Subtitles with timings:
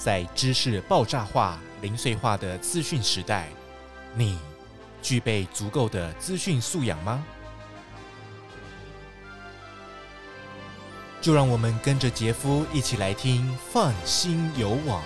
[0.00, 3.48] 在知识爆炸化、零碎化的资讯时代，
[4.14, 4.38] 你
[5.02, 7.22] 具备足够的资讯素养吗？
[11.20, 15.02] 就让我们跟着杰夫一起来听《放心游网》，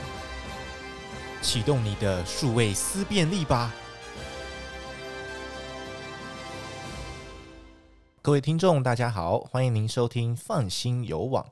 [1.43, 3.73] 启动你的数位思辨力吧！
[8.23, 11.45] 各位听众，大家好，欢迎您收听《放心游网》。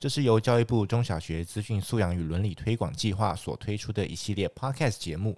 [0.00, 5.36] 这是由教育部中小学资讯素养与伦理推广计划所推出的一系列 Podcast 节目。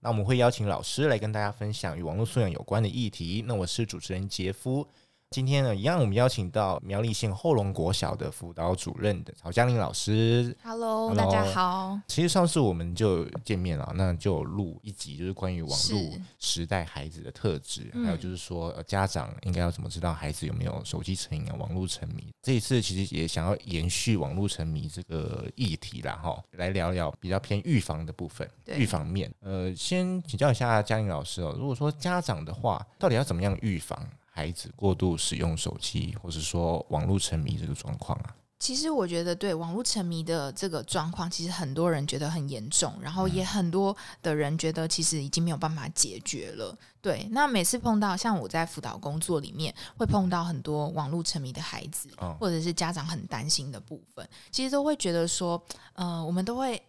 [0.00, 3.44] 那我们会邀请老师来跟大家分享与网络素养有关的议题。
[3.46, 4.88] 那我是主持人杰夫。
[5.30, 10.56] 今天呢，一样我们邀请到苗栗县后龙国小的辅导主任的曹嘉玲老师。
[10.64, 12.00] Hello，大家好。
[12.08, 22.32] 其实上次我们就见面了，那就录一集，就是关于网络时代孩子的特质，还有就是说，呃，家长应该要怎么知道孩子有没有手机成瘾啊、网络沉迷。
[22.42, 29.30] 这一次其实也想要延续网络沉迷这个议题啦，哈，来聊聊比较偏预防的部分，预防面。
[29.40, 34.08] 呃，先请教一下嘉玲老师哦，如果说家长的话，到底要怎么样预防？
[34.38, 46.72] 孩子过度使用手机，或者说网络沉迷这个状况啊，其实我觉得对网络沉迷的这个状况，其实很多人觉得很严重，然后也很多的人觉得其实已经没有办法解决了。
[47.00, 55.60] 对，那每次碰到像我在辅导工作里面，会碰到很多网络沉迷的孩子，或者是家长很担心的部分，其实都会觉得说，
[55.94, 56.80] 呃，我们都会。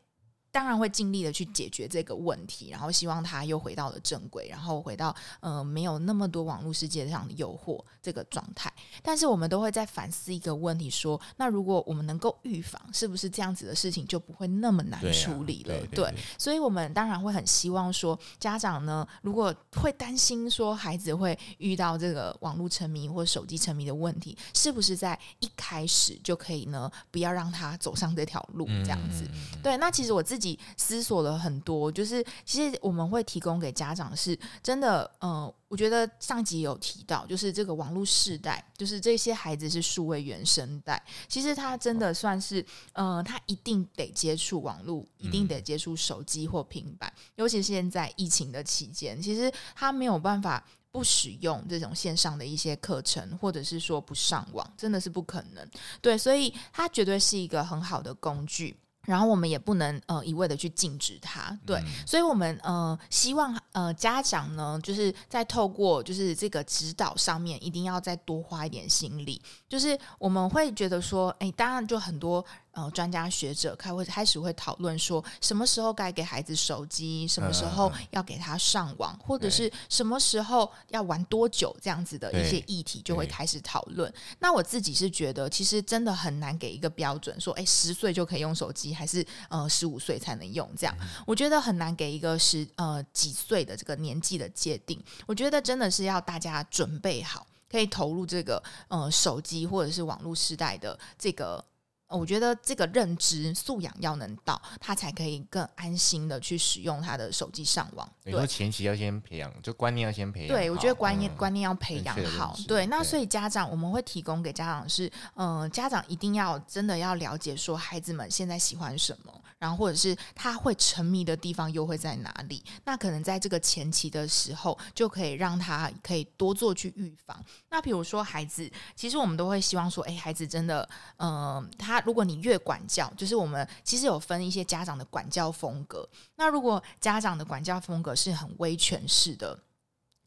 [0.59, 8.69] 当然会尽力的去解决这个问题，然后希望他又回到了正轨，然后回到呃没有那么多网络世界上的诱惑这个状态。
[9.01, 15.69] 但是我们都会在反思一个问题说，说那如果我们能够预防，是不是这样子的事情就不会那么难处理了？
[15.69, 29.23] 对，啊、对，对，对，对，所以我们当然会很希望说，家长呢，如果会担心说孩子会遇到这个网络沉迷或手机沉迷的问题，是不是在一开始就可以呢，不要让他走上这条路这样子？
[29.23, 30.48] 嗯、对，那其实我自己。
[30.77, 55.67] 思索了很多，就是其实我们会提供给家长是真的，嗯，我觉得上集有提到，就是这个网络世代，就是这些孩子是数位原生代，其实他真的算是，呃，他一定得接触网络，一定得接触手机或平板，尤其是现在疫情的期间，其实他没有办法不使用这种线上的一些课程，或者是说不上网，真的是不可能。
[56.01, 58.75] 对，所以它绝对是一个很好的工具。
[59.05, 69.41] 然后我们也不能呃一味的去禁止他，对，嗯、所以我们呃希望呃家长呢，就是在透过就是这个指导上面，一定要再多花一点心力。
[69.67, 72.45] 就是我们会觉得说，哎，当然就很多。
[72.71, 84.13] 呃，专家学者开会开始会讨论说，什么时候该给孩子手机，什么时候要给他上网，嗯、或者是什么时候要玩多久这样子的一些议题，就会开始讨论。
[84.37, 90.69] 那我自己是觉得，其实真的很难给一个标准，说，哎，十岁就可以用手机，还是呃十五岁才能用？
[90.77, 95.03] 这样，我觉得很难给一个十呃几岁的这个年纪的界定。
[95.25, 101.65] 我觉得真的是要大家准备好，可以投入这个呃手机或者是网络时代的这个。
[102.09, 108.09] 我觉得这个认知素养要能到，他才可以更安心的去使用他的手机上网。
[108.23, 110.49] 你说前期要先培养，就观念要先培养。
[110.49, 112.57] 对，我觉得观念、嗯、观念要培养好。
[112.67, 115.05] 对，那所以家长我们会提供给家长是，
[115.35, 122.63] 嗯、呃，家长一定要真的要了解说孩子们现在喜欢什么，然后或者是他会沉迷的地方又会在哪里。
[122.85, 127.37] 那可能在这个前期的时候，就可以让他可以多做去预防。
[127.69, 131.99] 那比如说孩子，其实我们都会希望说，哎，孩子真的，嗯、他。
[132.01, 136.07] 如果你越管教，就是我们其实有分一些家长的管教风格。
[136.37, 139.59] 那如果家长的管教风格是很威权式的。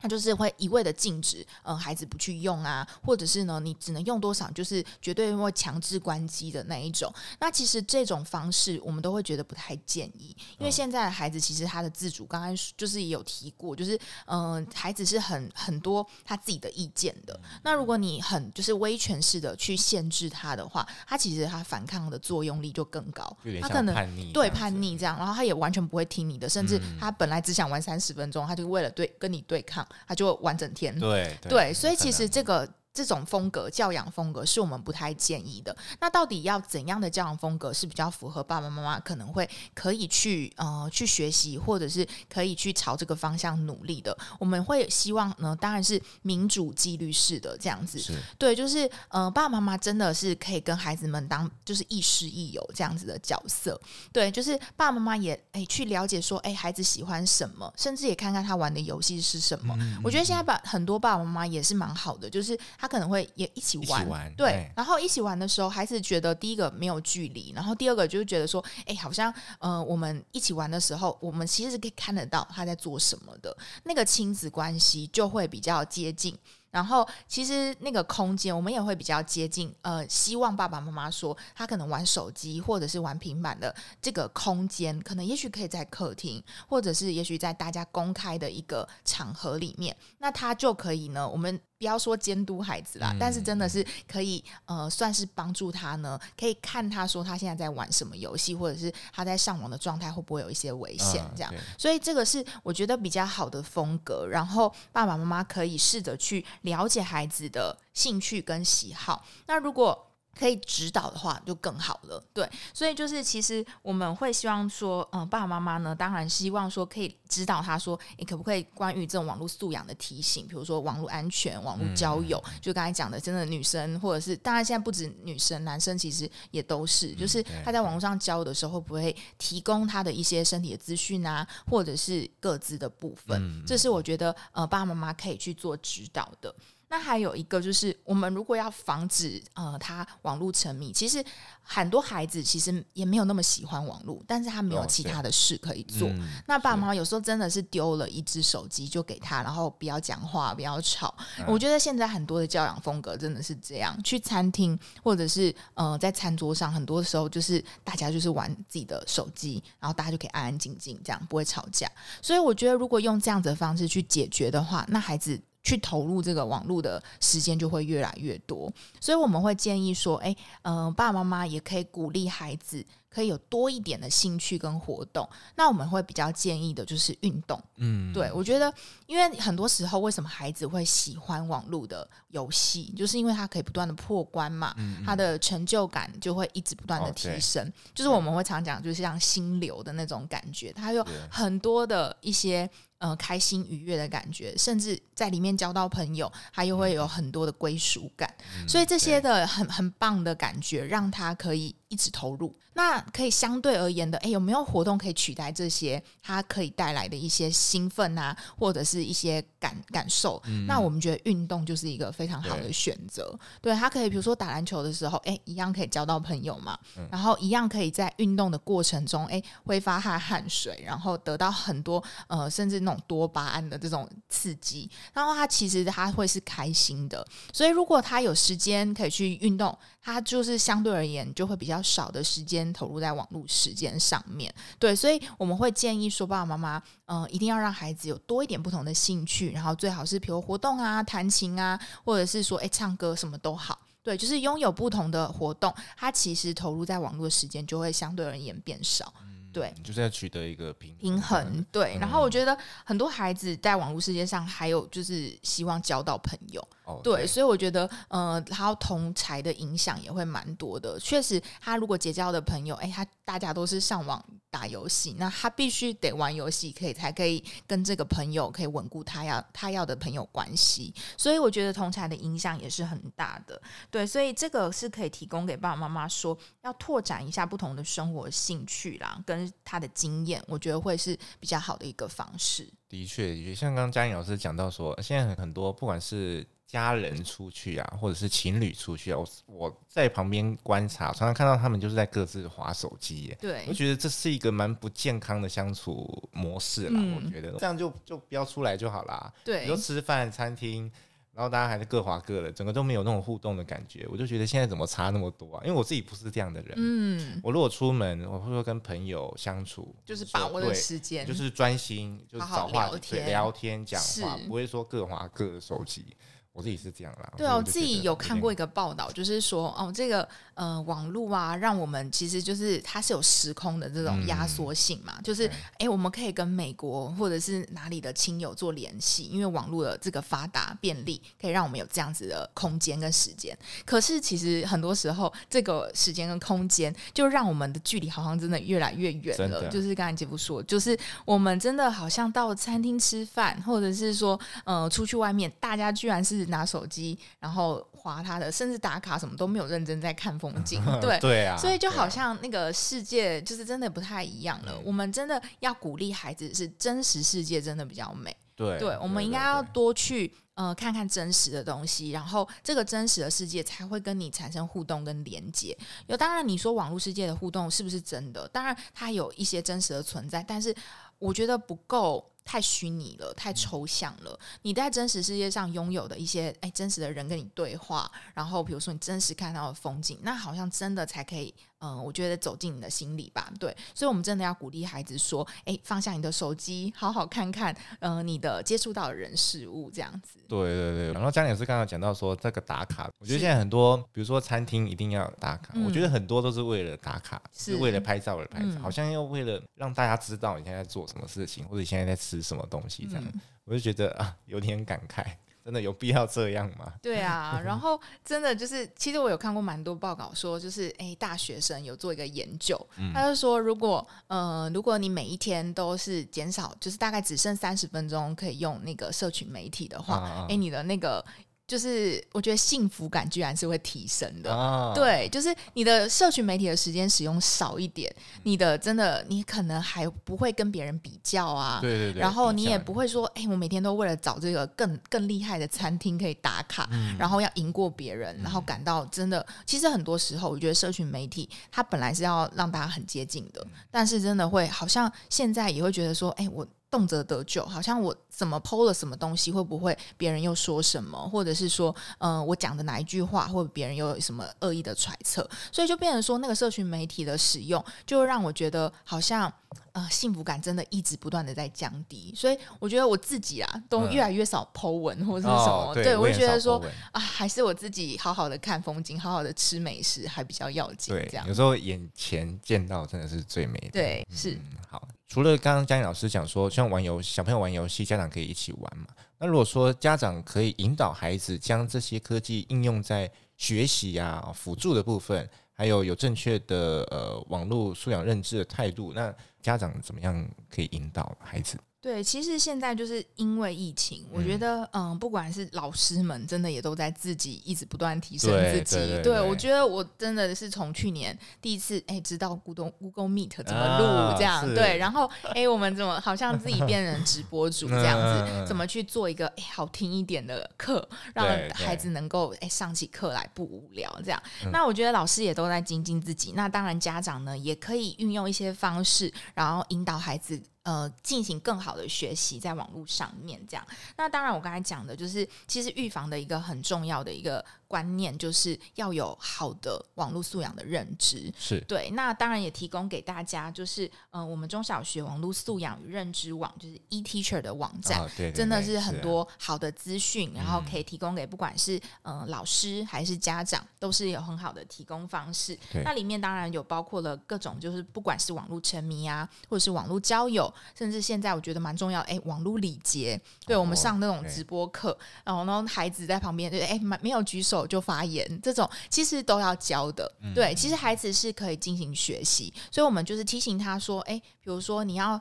[0.02, 7.14] 他就是会一味的禁止，呃，孩子不去用啊，或者是呢，你只能用多少，就是绝对会强制关机的那一种。
[7.38, 13.96] 那其实这种方式，我们都会觉得不太建议，因为现在的孩子其实他的自主，刚刚就是也有提过，就是
[14.26, 17.38] 嗯、呃，孩子是很很多他自己的意见的。
[17.62, 29.86] 那如果你很就是威权式的去限制他的话，他其实他反抗的作用力就更高，他可能对叛逆这样，然后他也完全不会听你的，甚至他本来只想玩三十分钟，他就为了对跟你对抗。
[30.06, 32.68] 他就玩整天，对对，对，所以其实这个。
[32.94, 35.74] 这种风格教养风格是我们不太建议的。
[36.00, 44.16] 那到底要怎样的教养风格是比较符合爸爸妈妈可能会可以去呃去学习，或者是可以去朝这个方向努力的？
[44.38, 47.98] 我们会希望呢，当然是民主纪律式的这样子。
[47.98, 53.80] 是对，就是呃爸爸妈妈真的是可以跟孩子们当就是亦师亦友这样子的角色。
[54.12, 59.74] 对，就是爸爸妈妈也哎去了解说哎孩子喜欢什么，甚至也看看他玩的游戏是什么。
[59.78, 62.58] 嗯嗯嗯，我觉得现在把很多爸爸妈妈也是蛮好的，就是。
[62.82, 64.50] 他可能会也一起玩，起玩对。
[64.50, 76.36] 哎、然后一起玩的时候，孩子觉得第一个没有距离，然后第二个就是觉得说，哎，好像呃，我们一起玩的时候，我们其实是可以看得到他在做什么的，那个亲子关系就会比较接近。
[76.72, 79.72] 然后，其实那个空间我们也会比较接近。
[79.82, 91.60] 呃，希望爸爸妈妈说，他可能玩手机或者是玩平板的这个空间，可能也许可以在客厅，或者是也许在大家公开的一个场合里面，那他就可以呢，我们。
[91.82, 96.16] 不要说监督孩子啦，嗯、但是真的是可以，呃，算是帮助他呢。
[96.38, 101.52] 可以看他说他现在在玩什么游戏，或者是他在上网的状态会不会有一些危险，这样。
[101.52, 104.28] 嗯、所以这个是我觉得比较好的风格。
[104.30, 109.26] 然后爸爸妈妈可以试着去了解孩子的兴趣跟喜好。
[109.48, 136.54] 那如果可以指导的话就更好了，对，所以就是其实我们会希望说，嗯，爸爸妈妈呢，当然希望说可以指导他说，你可不可以关于这种网络素养的提醒，比如说网络安全、网络交友，嗯、就刚才讲的，真的女生或者是，当然现在不止女生，男生其实也都是，就是他在网络上交友的时候，会不会提供他的一些身体的资讯啊，或者是各自的部分，嗯、这是我觉得呃，爸爸妈妈可以去做指导的。
[136.92, 141.24] 那还有一个就是，我们如果要防止呃他网络沉迷，其实
[141.62, 146.06] 很多孩子其实也没有那么喜欢网络，但是他没有其他的事可以做。
[146.06, 151.14] 哦嗯、那爸爸妈妈有时候真的是丢了一只手机就给他，然后不要讲话，不要吵。
[151.38, 161.90] 嗯、我觉得现在很多的教养风格真的是这样，去餐厅或者是呃在餐桌上，很多时候就是大家就是玩自己的手机，然后大家就可以安安静静这样，不会吵架。
[162.20, 165.40] 所以我觉得如果用这样子的方式去解决的话，那孩子。
[165.62, 175.28] 去投入这个网络的时间就会越来越多，所以我们会建议说，哎，嗯、呃，爸爸妈妈也可以鼓励孩子可以有多一点的兴趣跟活动。
[175.54, 178.74] 那我们会比较建议的就是运动，嗯，对，我觉得，
[179.06, 187.64] 因为很多时候为什么孩子会喜欢网络的游戏，就是因为他可以不断的破关嘛，嗯嗯，他的成就感就会一直不断的提升。
[187.64, 192.68] 哦、就是我们会常讲，就是像心流的那种感觉，他有很多的一些。
[193.02, 202.50] 呃，开心愉悦的感觉，甚至在里面交到朋友，他又会有很多的归属感，嗯、所以这些的很很棒的感觉，让他可以一直投入。
[202.74, 206.02] 那可以相对而言的，哎，有没有活动可以取代这些？
[206.22, 210.40] 它可以带来的一些兴奋啊，或者是一些感感受？
[210.46, 213.38] 嗯、那我们觉得运动就是一个非常好的选择。
[213.60, 222.98] 对，他可以比如说打篮球的时候，哎，一样可以交到朋友嘛，嗯、然后一样可以在运动的过程中，哎，挥发汗汗水，然后得到很多呃，甚至那种。
[223.08, 234.52] 多巴胺的这种刺激，然后他其实他会是开心的，所以如果他有时间可以去运动，他就是相对而言就会比较少的时间投入在网络时间上面。
[234.78, 243.78] 对，所以我们会建议说，爸爸妈妈，嗯、一定要让孩子有多一点不同的兴趣，然后最好是比如活动啊、弹琴啊，或者是说诶唱歌什么都好。
[244.02, 249.14] 对，就是拥有不同的活动，他其实投入在网络的时间就会相对而言变少。
[249.52, 251.64] 对，就是要取得一个平平衡。
[251.70, 256.66] 对，嗯、然后我觉得很多孩子在网络世界上，还有就是希望交到朋友。
[256.84, 260.98] 哦，对，对，所以我觉得，呃，他同才的影响也会蛮多的。
[260.98, 270.92] 确实，他如果结交的朋友，哎，他大家都是上网打游戏，那他必须得玩游戏，可以才可以跟这个朋友可以稳固他要他要的朋友关系。
[271.16, 273.60] 所以我觉得同侪的影响也是很大的。
[273.90, 282.68] 对，所以这个是可以提供给爸爸妈妈说，要拓展一下不同的生活兴趣啦，跟他的经验，我觉得会是比较好的一个方式。
[282.90, 293.36] 的确，也，像刚刚嘉玲老师讲到说，现在很多不管是家人出去啊，或者是情侣出去啊，我我在旁边观察，常常看到他们就是在各自划手机耶。
[293.38, 296.94] 对，我觉得这是一个蛮不健康的相处模式啦。
[296.94, 299.30] 嗯、我觉得这样就就不要出来就好啦。
[299.44, 300.90] 对，比如吃饭餐厅，
[301.34, 304.08] 然后大家还是各划各的，整个都没有那种互动的感觉。
[304.10, 305.62] 我就觉得现在怎么差那么多啊？
[305.66, 306.72] 因为我自己不是这样的人。
[306.78, 316.16] 嗯，我如果出门，我会说跟朋友相处，就是把握的时间，就是专心，就是找话题聊天讲话，不会说各划各的手机。
[316.52, 317.32] 我自己是这样啦。
[317.36, 333.56] 对啊，我自己有看过一个报道，就是说，哦，这个呃，网络啊，让我们其实就是它是有时空的这种压缩性嘛，嗯、就是哎，我们可以跟美国或者是哪里的亲友做联系，因为网络的这个发达便利，可以让我们有这样子的空间跟时间。
[333.86, 339.68] 可是其实很多时候，这个时间跟空间就让我们的距离好像真的越来越远了。
[339.70, 346.41] 就是刚才姐夫说，就是我们真的好像到餐厅吃饭，或者是说呃出去外面，大家居然是。
[346.46, 354.72] 拿手机，然后划他的，甚至打卡什么都没有认真在看风景， 对对啊，所以就好像那个世界就是真的不太一样了。
[354.72, 358.36] 啊、我们真的要鼓励孩子，是真实世界真的比较美。
[358.54, 365.76] 对，对，我们应该要多去呃看看真实的东西，然后这个真实的世界才会跟你产生互动跟连接。
[366.06, 368.46] 有当然你说网络世界的互动是不是真的？
[368.48, 370.74] 当然它有一些真实的存在，但是
[371.18, 372.31] 我觉得不够。
[372.44, 374.38] 太虚拟了，太抽象了。
[374.62, 383.52] 你在真实世界上拥有的一些，哎，真实的人跟你对话，然后比如说你真实看到的风景，那好像真的才可以，嗯、呃，我觉得走进你的心里吧。
[383.58, 390.38] 对，所以，我们真的要鼓励孩子说，哎，放下你的手机，好好看看，嗯、呃，你的接触到的人事物，这样子。
[390.48, 391.12] 对对对。
[391.12, 403.08] 然后江老师刚刚讲到说，这个打卡，我觉得现在很多，比如说餐厅一定要打卡，我觉得很多都是为了打卡，是为了拍照而拍照，嗯、好像又为了让大家知道你现在在做什么事情，或者你现在在吃什么东西。
[403.12, 403.32] 嗯、
[403.64, 405.24] 我就觉得啊，有点感慨，
[405.64, 406.94] 真的有必要这样吗？
[407.02, 421.24] 对啊， 然后真的就是，其实我有看过蛮多报告说，就是哎、欸，大学生有做一个研究，嗯、他就说，如果呃，如果你每一天都是减少，就是大概只剩三十分钟可以用那个社群媒体的话，哎、啊欸，你的那个。
[421.72, 446.66] 就是我觉得幸福感居然是会提升的，啊、对，就是你的社群媒体的时间使用少一点，你的真的你可能还不会跟别人比较啊，对对对，然后你也不会说，哎、欸，我每天都为了找这个更更厉害的餐厅可以打卡，嗯、然后要赢过别人，然后感到真的，其实很多时候我觉得社群媒体它本来是要让大家很接近的，但是真的会好像现在也会觉得说，哎、欸，我。
[446.92, 459.50] 动辄得咎，好像我怎么 PO 了什么东西，会不会别人又说什么，或者是说，嗯、呃，我讲的哪一句话，或者别人又有什么恶意的揣测，所以就变成说，那个社群媒体的使用，就让我觉得好像。
[459.92, 465.86] 呃，幸福感真的一直不断的在降低，所以我觉得我自己啊，都越来越少 po 文或者是什么。
[465.86, 471.14] 嗯哦、对，对我就觉得说啊，还是我自己好好的看风景，好好的吃美食，还比较要紧。
[471.14, 473.90] 对，这样有时候眼前见到真的是最美的。
[473.92, 474.60] 对，是、嗯。
[474.88, 479.06] 好，除了刚刚嘉颖老师讲说，像玩游戏小朋友玩游戏，家长可以一起玩嘛？
[479.38, 491.78] 那如果说家长可以引导孩子将这些科技应用在学习呀、啊、辅助的部分，还有有正确的呃网络素养认知的态度，那家长怎么样可以引导孩子？
[492.02, 498.96] 对，其实现在就是因为疫情，我觉得，嗯，不管是老师们，真的也都在自己一直不断提升自己。
[498.96, 514.42] 对，对，对，对，我觉得我真的是从去年第一次哎知道 Google Google Meet 怎么录这样，啊、对，然后哎我们怎么好像自己变成直播主这样子，怎么去做一个哎好听一点的课，让孩子能够哎上起课来不无聊这样。
[514.72, 520.60] 那我觉得老师也都在精进自己，那当然家长呢也可以运用一些方式，然后引导孩子。
[520.82, 523.86] 呃，进行更好的学习在网络上面，这样。
[524.16, 527.64] 那当然，我刚才讲的就是，其实预防的一个很重要的一个。
[527.92, 532.08] 观念就是要有好的网络素养的认知，是对。
[532.12, 545.78] 那当然也提供给大家，就是嗯、呃，我们中小学网络素养与认知网，就是 eTeacher 的网站，哦、对对对，真的是很多好的资讯，啊、然后可以提供给不管是嗯、呃、老师还是家长，都是有很好的提供方式。
[545.92, 553.38] 对那里面当然有包括了各种，就是不管是网络沉迷啊，或者是网络交友，甚至现在我觉得蛮重要，哎，网络礼节。
[553.66, 557.81] 对、哦、我们上那种直播课，然后呢，孩子在旁边，对，哎，没没有举手。
[557.86, 560.30] 就发言，这种其实都要教的。
[560.42, 565.40] 嗯、对，其实孩子是可以进行学习，所以我们就是提醒他说：“哎，比如说你要。”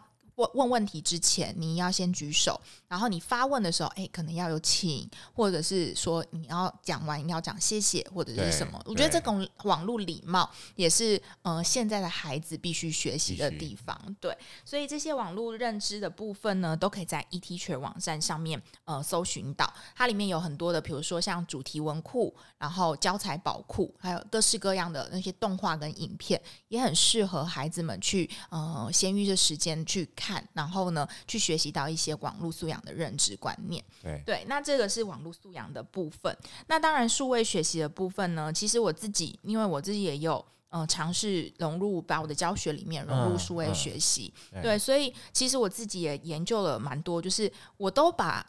[0.54, 8.82] 问问题之前，你要先举手，然后你发问的时候，哎，可能要有请，或者是说你要讲完，你要讲谢谢或者是什么。
[8.86, 14.16] 我觉得这种网络礼貌也是呃现在的孩子必须学习的地方。
[14.20, 19.72] 对，所以这些网络认知的部分呢，都可以在 eTeacher 网站上面呃搜寻到。
[19.96, 30.31] 它里面有很多的，比如说像主题文库，然后教材宝库，还有各式各样的那些动画跟影片，也很适合孩子们去呃闲余的时间去看。
[30.54, 33.84] 然后呢，去学习到一些网络素养的认知观念。
[34.04, 36.38] 对对，那这个是网络素养的部分。
[36.68, 44.34] 那当然，数位学习的部分呢，其实我自己，因为我自己也有呃尝试融入，把我的教学里面融入数位学习。
[44.52, 48.46] 嗯嗯、对，所以其实我自己也研究了蛮多，就是我都把。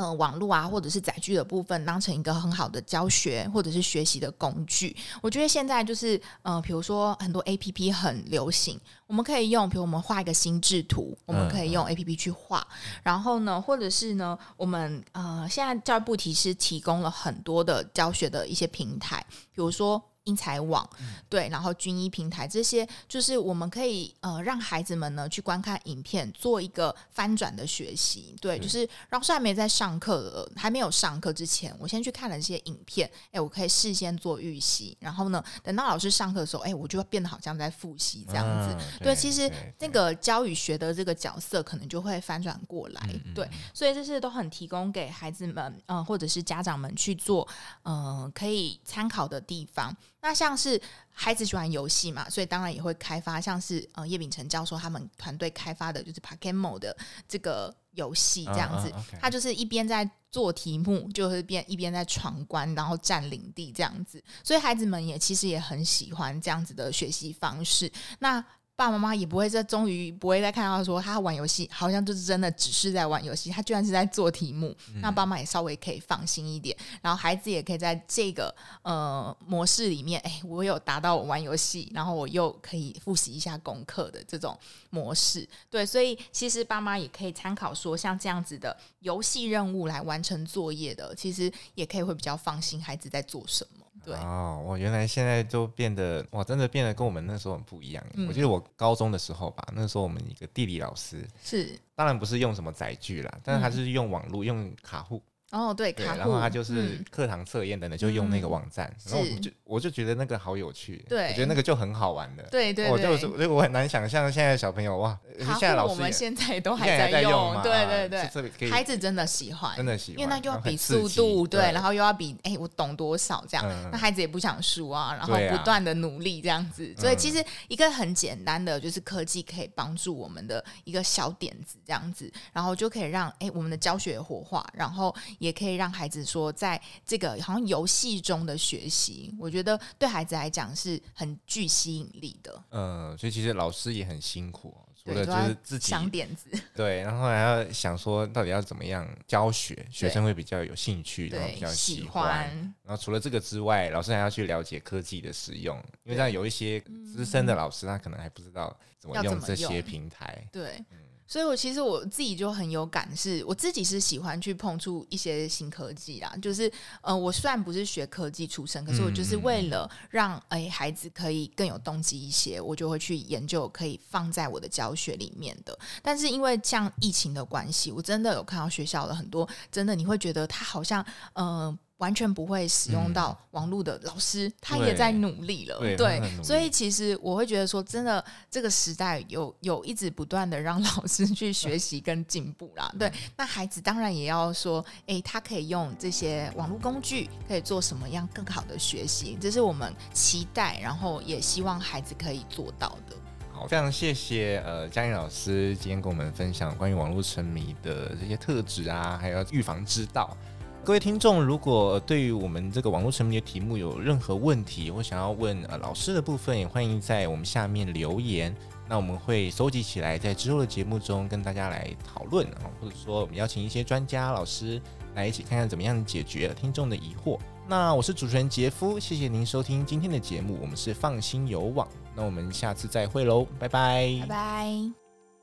[0.00, 4.96] 嗯、呃，网络啊，或者是载具的部分，当成一个很好的教学或者是学习的工具。
[5.20, 12.66] 我觉得现在就是，呃，比如说很多 APP 很流行，我们可以用，比如我们画一个心智图，我们可以用 APP 去画。
[12.70, 19.22] 嗯、然后呢，或者是呢，我们呃，现在教育部其实提供了很多的教学的一些平台，
[19.54, 20.02] 比如说。
[20.24, 28.36] 英才网，嗯、对，然后军医平台这些，就是我们可以呃让孩子们呢去观看影片，做一个翻转的学习。
[28.40, 38.74] 对，是就是老师还没在上课了，还没有上课之前，我先去看了这些影片，哎，我可以事先做预习，然后呢，等到老师上课的时候，哎，我就会变得好像在复习这样子。
[38.74, 43.00] 嗯、对，对，其实那个教与学的这个角色可能就会翻转过来。
[43.24, 47.46] 嗯、对，所以这些都很提供给孩子们，嗯、呃，或者是家长们去做，
[47.84, 49.96] 嗯、呃，可以参考的地方。
[50.22, 50.80] 那像是
[51.12, 56.96] 孩子喜欢游戏嘛，所以当然也会开发，像是呃叶秉成教授他们团队开发的就是 Pokemon 的
[57.26, 67.90] 这个游戏这样子，他就是一边在做题目，就是边一边在闯关，然后占领地这样子，所以孩子们也其实也很喜欢这样子的学习方式。
[68.18, 68.44] 那
[68.80, 84.58] 爸爸妈妈也不会再，终于不会再看到说他玩游戏，好像就是真的只是在玩游戏，他居然是在做题目，嗯、那爸妈也稍微可以放心一点，然后孩子也可以在这个呃模式里面，哎，我有达到我玩游戏，然后我又可以复习一下功课的这种
[84.88, 93.84] 模式，对，所以其实爸妈也可以参考说，像这样子的游戏任务来完成作业的，其实也可以会比较放心孩子在做什么。
[94.04, 98.04] 对哦，我原来现在都变得哇，真的变得跟我们那时候很不一样。
[98.14, 105.22] 嗯、我记得我高中的时候吧，那时候我们一个地理老师是，当然不是用什么载具啦，但是他是用网络，用卡户。
[105.50, 136.20] 哦，对，对，然后他就是课堂测验等等，就用那个网站，然后我就我就觉得那个好有趣，对，我觉得那个就很好玩的，对对，我就所以我很难想象现在小朋友哇，现在老师我们现在都还在用，对对对，孩子真的喜欢，真的喜欢，因为那又要比速度，对，然后又要比哎我懂多少这样，那孩子也不想输啊，然后不断的努力这样子，所以其实一个很简单的就是科技可以帮助我们的一个小点子这样子，然后就可以让哎我们的教学活化，然后也可以让孩子。
[136.20, 142.62] 说，在这个好像游戏中的学习，我觉得对孩子来讲是很具吸引力的。
[142.70, 152.48] 嗯，所以其实老师也很辛苦，除了就是自己想点子，对，然后还要想说到底要怎么样教学，学生会比较有兴趣，然后比较喜欢。
[152.84, 160.46] 然后除了这个之外，老师还要去了解科技的使用，因为这样有一些资深的老师，他可能还不知道怎么用这些平台。
[160.52, 160.84] 对。
[161.30, 166.34] 所以，我其实我自己就很有感是，是我自己是喜欢去碰触一些新科技啦。
[166.42, 166.68] 就是，
[167.02, 175.78] 呃，我虽然不是学科技出身，可是我就是为了让哎孩子可以更有动机一些，我就会去研究可以放在我的教学里面的。
[176.02, 181.00] 但是因为像疫情的关系，我真的有看到学校的很多，真的你会觉得他好像，
[181.34, 181.78] 嗯、呃。
[182.00, 185.78] 完全不会使用到网络的老师，嗯、他也在努力了。
[185.78, 192.90] 对，对，所以其实我会觉得说，真的这个时代有有一直不断的让老师去学习跟进步啦。
[192.94, 203.16] 嗯、对，那孩子当然也要说，哎，他可以用这些网络工具，可以做什么样更好的学习，这是我们期待，然后也希望孩子可以做到的。
[203.52, 210.34] 好，非常谢谢呃嘉颖老师今天跟我们分享关于网络沉迷的这些特质啊，还有预防之道。
[210.82, 218.54] 各位听众，如果对于我们这个网络沉迷的题目有任何问题，或想要问呃老师的部分，也欢迎在我们下面留言。
[218.88, 224.82] 那我们会收集起来，在之后的节目中跟大家来讨论啊，或者说我们邀请一些专家老师
[225.14, 227.38] 来一起看看怎么样解决听众的疑惑。
[227.68, 231.86] 那我是主持人杰夫，谢谢您收听今天的节目，我们是放心有网。
[232.16, 234.70] 那我们下次再会喽，拜拜，拜拜。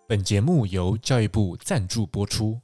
[0.07, 2.59] 本节目由教育部赞助播出。